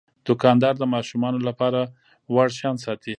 دوکاندار 0.27 0.73
د 0.79 0.83
ماشومانو 0.95 1.39
لپاره 1.49 1.79
وړ 2.33 2.47
شیان 2.57 2.77
ساتي. 2.85 3.09